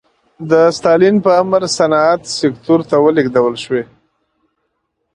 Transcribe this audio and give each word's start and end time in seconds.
د 0.49 0.51
ستالین 0.77 1.15
په 1.25 1.31
امر 1.41 1.61
صنعت 1.77 2.21
سکتور 2.39 2.79
ته 2.89 2.95
ولېږدول 3.05 3.55
شوې. 3.63 3.83